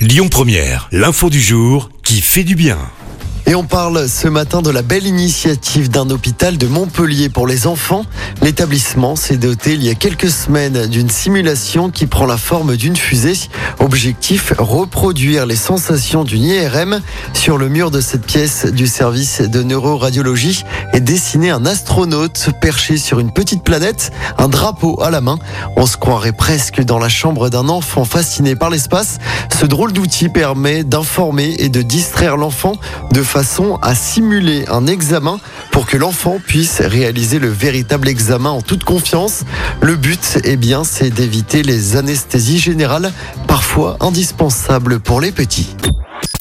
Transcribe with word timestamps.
Lyon 0.00 0.30
Première, 0.30 0.88
l'info 0.92 1.28
du 1.28 1.42
jour 1.42 1.90
qui 2.02 2.22
fait 2.22 2.42
du 2.42 2.54
bien. 2.54 2.78
Et 3.50 3.54
on 3.54 3.64
parle 3.64 4.08
ce 4.08 4.28
matin 4.28 4.62
de 4.62 4.70
la 4.70 4.80
belle 4.80 5.06
initiative 5.06 5.90
d'un 5.90 6.08
hôpital 6.08 6.56
de 6.56 6.68
Montpellier 6.68 7.28
pour 7.28 7.46
les 7.46 7.66
enfants. 7.66 8.06
L'établissement 8.42 9.16
s'est 9.16 9.36
doté 9.36 9.74
il 9.74 9.82
y 9.82 9.90
a 9.90 9.94
quelques 9.94 10.30
semaines 10.30 10.86
d'une 10.86 11.10
simulation 11.10 11.90
qui 11.90 12.06
prend 12.06 12.26
la 12.26 12.36
forme 12.36 12.76
d'une 12.76 12.96
fusée. 12.96 13.34
Objectif, 13.80 14.54
reproduire 14.56 15.46
les 15.46 15.56
sensations 15.56 16.22
d'une 16.22 16.44
IRM. 16.44 17.00
Sur 17.32 17.58
le 17.58 17.68
mur 17.68 17.90
de 17.90 18.00
cette 18.00 18.24
pièce 18.24 18.66
du 18.66 18.86
service 18.86 19.40
de 19.40 19.62
neuroradiologie 19.64 20.62
est 20.92 21.00
dessiné 21.00 21.50
un 21.50 21.66
astronaute 21.66 22.50
perché 22.60 22.96
sur 22.96 23.18
une 23.18 23.32
petite 23.32 23.62
planète, 23.62 24.10
un 24.38 24.48
drapeau 24.48 25.00
à 25.02 25.10
la 25.10 25.20
main. 25.20 25.38
On 25.76 25.86
se 25.86 25.96
croirait 25.96 26.32
presque 26.32 26.82
dans 26.82 26.98
la 26.98 27.08
chambre 27.08 27.48
d'un 27.48 27.68
enfant 27.68 28.04
fasciné 28.04 28.56
par 28.56 28.70
l'espace. 28.70 29.18
Ce 29.58 29.66
drôle 29.66 29.92
d'outil 29.92 30.28
permet 30.28 30.84
d'informer 30.84 31.54
et 31.58 31.68
de 31.68 31.82
distraire 31.82 32.36
l'enfant 32.36 32.72
de 33.12 33.22
façon 33.22 33.78
à 33.82 33.94
simuler 33.94 34.64
un 34.68 34.86
examen 34.86 35.38
pour 35.70 35.86
que 35.86 35.96
l'enfant 35.96 36.38
puisse 36.44 36.80
réaliser 36.80 37.38
le 37.38 37.48
véritable 37.48 38.08
examen 38.08 38.50
en 38.50 38.62
toute 38.62 38.84
confiance. 38.84 39.44
Le 39.80 39.96
but, 39.96 40.38
eh 40.44 40.56
bien, 40.56 40.84
c'est 40.84 41.10
d'éviter 41.10 41.62
les 41.62 41.96
anesthésies 41.96 42.58
générales, 42.58 43.12
parfois 43.46 43.96
indispensables 44.00 45.00
pour 45.00 45.20
les 45.20 45.32
petits. 45.32 45.76